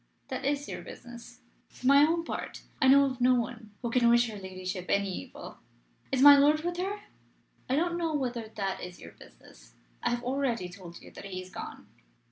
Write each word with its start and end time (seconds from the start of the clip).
"That 0.29 0.45
is 0.45 0.67
your 0.67 0.81
business. 0.81 1.41
For 1.69 1.85
my 1.85 2.01
own 2.03 2.23
part, 2.25 2.63
I 2.81 2.87
know 2.87 3.05
of 3.05 3.21
no 3.21 3.35
one 3.35 3.69
who 3.83 3.91
can 3.91 4.09
wish 4.09 4.29
her 4.31 4.35
ladyship 4.35 4.87
any 4.89 5.11
evil." 5.15 5.59
"Is 6.11 6.23
my 6.23 6.35
lord 6.37 6.61
with 6.63 6.77
her?" 6.77 7.01
"I 7.69 7.75
don't 7.75 7.99
know 7.99 8.15
whether 8.15 8.47
that 8.47 8.81
is 8.81 8.99
your 8.99 9.11
business. 9.11 9.75
I 10.01 10.09
have 10.09 10.23
already 10.23 10.69
told 10.69 10.99
you 11.03 11.11
that 11.11 11.25
he 11.25 11.39
is 11.39 11.51
gone. 11.51 11.85